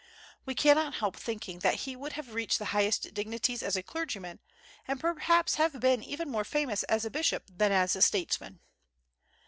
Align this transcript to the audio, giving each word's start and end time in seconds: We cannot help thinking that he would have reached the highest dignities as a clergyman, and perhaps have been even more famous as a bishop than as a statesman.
We 0.47 0.55
cannot 0.55 0.95
help 0.95 1.15
thinking 1.15 1.59
that 1.59 1.81
he 1.85 1.95
would 1.95 2.13
have 2.13 2.33
reached 2.33 2.57
the 2.57 2.65
highest 2.73 3.13
dignities 3.13 3.61
as 3.61 3.75
a 3.75 3.83
clergyman, 3.83 4.39
and 4.87 4.99
perhaps 4.99 5.53
have 5.61 5.79
been 5.79 6.01
even 6.01 6.27
more 6.27 6.43
famous 6.43 6.81
as 6.85 7.05
a 7.05 7.11
bishop 7.11 7.43
than 7.55 7.71
as 7.71 7.95
a 7.95 8.01
statesman. 8.01 8.61